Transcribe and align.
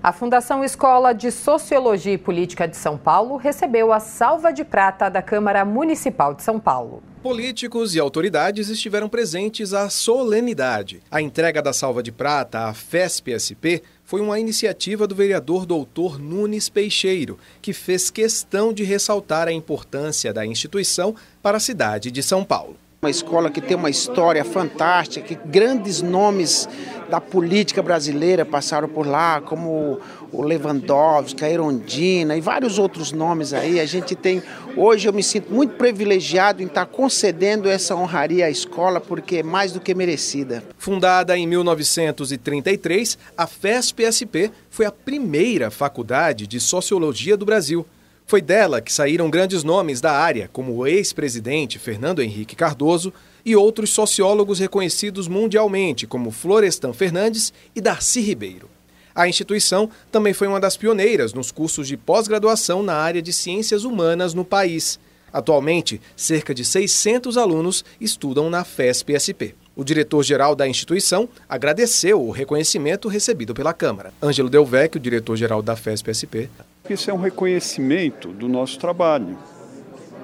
A 0.00 0.12
Fundação 0.12 0.62
Escola 0.62 1.12
de 1.12 1.28
Sociologia 1.32 2.12
e 2.12 2.16
Política 2.16 2.68
de 2.68 2.76
São 2.76 2.96
Paulo 2.96 3.36
recebeu 3.36 3.92
a 3.92 3.98
salva 3.98 4.52
de 4.52 4.62
prata 4.62 5.08
da 5.08 5.20
Câmara 5.20 5.64
Municipal 5.64 6.34
de 6.34 6.44
São 6.44 6.60
Paulo. 6.60 7.02
Políticos 7.20 7.96
e 7.96 7.98
autoridades 7.98 8.68
estiveram 8.68 9.08
presentes 9.08 9.74
à 9.74 9.90
solenidade. 9.90 11.02
A 11.10 11.20
entrega 11.20 11.60
da 11.60 11.72
salva 11.72 12.00
de 12.00 12.12
prata 12.12 12.68
à 12.68 12.74
FESP-SP 12.74 13.82
foi 14.04 14.20
uma 14.20 14.38
iniciativa 14.38 15.04
do 15.04 15.16
vereador 15.16 15.66
doutor 15.66 16.16
Nunes 16.16 16.68
Peixeiro, 16.68 17.36
que 17.60 17.72
fez 17.72 18.08
questão 18.08 18.72
de 18.72 18.84
ressaltar 18.84 19.48
a 19.48 19.52
importância 19.52 20.32
da 20.32 20.46
instituição 20.46 21.12
para 21.42 21.56
a 21.56 21.60
cidade 21.60 22.12
de 22.12 22.22
São 22.22 22.44
Paulo. 22.44 22.76
Uma 23.00 23.10
escola 23.10 23.48
que 23.48 23.60
tem 23.60 23.76
uma 23.76 23.90
história 23.90 24.44
fantástica, 24.44 25.26
que 25.26 25.48
grandes 25.48 26.02
nomes 26.02 26.68
da 27.08 27.20
política 27.20 27.82
brasileira 27.82 28.44
passaram 28.44 28.88
por 28.88 29.06
lá, 29.06 29.40
como 29.40 29.98
o 30.30 30.42
Lewandowski, 30.42 31.44
a 31.44 31.50
Erondina 31.50 32.36
e 32.36 32.40
vários 32.40 32.78
outros 32.78 33.12
nomes 33.12 33.52
aí. 33.52 33.80
A 33.80 33.86
gente 33.86 34.14
tem, 34.14 34.42
hoje 34.76 35.08
eu 35.08 35.12
me 35.12 35.22
sinto 35.22 35.52
muito 35.52 35.74
privilegiado 35.74 36.62
em 36.62 36.66
estar 36.66 36.86
concedendo 36.86 37.68
essa 37.68 37.94
honraria 37.94 38.46
à 38.46 38.50
escola, 38.50 39.00
porque 39.00 39.36
é 39.36 39.42
mais 39.42 39.72
do 39.72 39.80
que 39.80 39.94
merecida. 39.94 40.62
Fundada 40.76 41.36
em 41.36 41.46
1933, 41.46 43.18
a 43.36 43.46
FESP-SP 43.46 44.50
foi 44.70 44.86
a 44.86 44.92
primeira 44.92 45.70
faculdade 45.70 46.46
de 46.46 46.60
sociologia 46.60 47.36
do 47.36 47.46
Brasil. 47.46 47.86
Foi 48.26 48.42
dela 48.42 48.82
que 48.82 48.92
saíram 48.92 49.30
grandes 49.30 49.64
nomes 49.64 50.02
da 50.02 50.12
área, 50.12 50.50
como 50.52 50.74
o 50.74 50.86
ex-presidente 50.86 51.78
Fernando 51.78 52.20
Henrique 52.20 52.54
Cardoso 52.54 53.12
e 53.44 53.56
outros 53.56 53.90
sociólogos 53.90 54.58
reconhecidos 54.58 55.28
mundialmente, 55.28 56.06
como 56.06 56.30
Florestan 56.30 56.92
Fernandes 56.92 57.52
e 57.74 57.80
Darcy 57.80 58.20
Ribeiro. 58.20 58.68
A 59.14 59.28
instituição 59.28 59.90
também 60.12 60.32
foi 60.32 60.46
uma 60.46 60.60
das 60.60 60.76
pioneiras 60.76 61.32
nos 61.32 61.50
cursos 61.50 61.88
de 61.88 61.96
pós-graduação 61.96 62.82
na 62.82 62.94
área 62.94 63.20
de 63.20 63.32
ciências 63.32 63.84
humanas 63.84 64.34
no 64.34 64.44
país. 64.44 64.98
Atualmente, 65.32 66.00
cerca 66.16 66.54
de 66.54 66.64
600 66.64 67.36
alunos 67.36 67.84
estudam 68.00 68.48
na 68.48 68.64
FESP-SP. 68.64 69.54
O 69.74 69.84
diretor-geral 69.84 70.56
da 70.56 70.66
instituição 70.66 71.28
agradeceu 71.48 72.20
o 72.20 72.30
reconhecimento 72.30 73.08
recebido 73.08 73.54
pela 73.54 73.72
Câmara. 73.72 74.12
Ângelo 74.22 74.48
Delvecchio, 74.48 75.00
diretor-geral 75.00 75.62
da 75.62 75.76
FESP-SP, 75.76 76.48
isso 76.88 77.10
é 77.10 77.14
um 77.14 77.20
reconhecimento 77.20 78.28
do 78.28 78.48
nosso 78.48 78.78
trabalho 78.78 79.36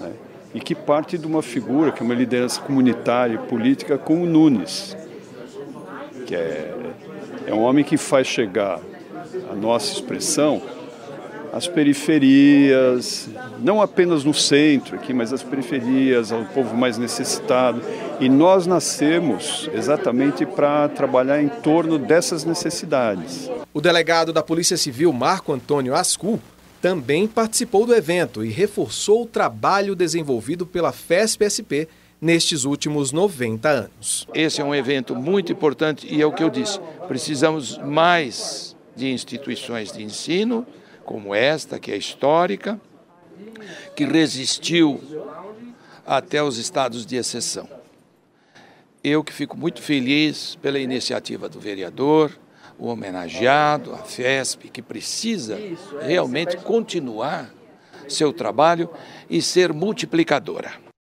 né? 0.00 0.12
E 0.54 0.60
que 0.60 0.74
parte 0.74 1.18
de 1.18 1.26
uma 1.26 1.42
figura, 1.42 1.92
que 1.92 2.02
é 2.02 2.04
uma 2.04 2.14
liderança 2.14 2.60
comunitária 2.60 3.34
e 3.34 3.38
política 3.38 3.98
como 3.98 4.24
Nunes, 4.24 4.96
que 6.26 6.34
é, 6.34 6.74
é 7.46 7.54
um 7.54 7.60
homem 7.60 7.84
que 7.84 7.96
faz 7.96 8.26
chegar 8.26 8.80
a 9.50 9.54
nossa 9.54 9.92
expressão 9.92 10.62
às 11.52 11.66
periferias, 11.66 13.28
não 13.58 13.80
apenas 13.80 14.24
no 14.24 14.34
centro 14.34 14.96
aqui, 14.96 15.14
mas 15.14 15.32
às 15.32 15.42
periferias, 15.42 16.30
ao 16.30 16.44
povo 16.44 16.76
mais 16.76 16.98
necessitado. 16.98 17.80
E 18.20 18.28
nós 18.28 18.66
nascemos 18.66 19.68
exatamente 19.72 20.44
para 20.44 20.88
trabalhar 20.88 21.42
em 21.42 21.48
torno 21.48 21.98
dessas 21.98 22.44
necessidades. 22.44 23.50
O 23.72 23.80
delegado 23.80 24.32
da 24.32 24.42
Polícia 24.42 24.76
Civil, 24.76 25.12
Marco 25.12 25.52
Antônio 25.52 25.94
Ascu, 25.94 26.38
também 26.80 27.26
participou 27.26 27.86
do 27.86 27.94
evento 27.94 28.44
e 28.44 28.50
reforçou 28.50 29.22
o 29.22 29.26
trabalho 29.26 29.94
desenvolvido 29.94 30.66
pela 30.66 30.92
FESP-SP 30.92 31.88
nestes 32.20 32.64
últimos 32.64 33.12
90 33.12 33.68
anos. 33.68 34.26
Esse 34.34 34.60
é 34.60 34.64
um 34.64 34.74
evento 34.74 35.14
muito 35.14 35.52
importante 35.52 36.06
e 36.10 36.20
é 36.20 36.26
o 36.26 36.32
que 36.32 36.42
eu 36.42 36.50
disse: 36.50 36.78
precisamos 37.06 37.78
mais 37.78 38.76
de 38.96 39.10
instituições 39.10 39.92
de 39.92 40.02
ensino, 40.02 40.66
como 41.04 41.34
esta, 41.34 41.78
que 41.78 41.92
é 41.92 41.96
histórica, 41.96 42.80
que 43.94 44.04
resistiu 44.04 45.00
até 46.06 46.42
os 46.42 46.58
estados 46.58 47.06
de 47.06 47.16
exceção. 47.16 47.68
Eu 49.02 49.22
que 49.22 49.32
fico 49.32 49.56
muito 49.56 49.80
feliz 49.80 50.56
pela 50.56 50.78
iniciativa 50.78 51.48
do 51.48 51.60
vereador, 51.60 52.32
o 52.78 52.88
homenageado, 52.88 53.92
a 53.92 53.98
FESP, 53.98 54.68
que 54.68 54.80
precisa 54.80 55.58
realmente 56.00 56.56
continuar 56.58 57.52
seu 58.08 58.32
trabalho 58.32 58.88
e 59.28 59.42
ser 59.42 59.72
multiplicadora. 59.72 60.87